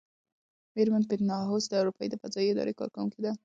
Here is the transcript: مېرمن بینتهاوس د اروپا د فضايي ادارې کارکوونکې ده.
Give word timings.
مېرمن 0.75 1.03
بینتهاوس 1.09 1.63
د 1.67 1.73
اروپا 1.81 2.03
د 2.09 2.15
فضايي 2.21 2.49
ادارې 2.51 2.73
کارکوونکې 2.79 3.19
ده. 3.25 3.31